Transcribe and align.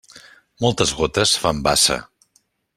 Moltes 0.65 0.95
gotes 1.01 1.35
fan 1.45 1.63
bassa. 1.69 2.01